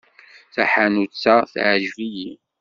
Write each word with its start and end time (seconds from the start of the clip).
Taḥanut-a 0.53 1.35
teɛjeb-iyi. 1.51 2.31